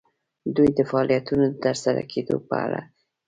[0.55, 2.89] دوی د فعالیتونو د ترسره کیدو په اړه دي.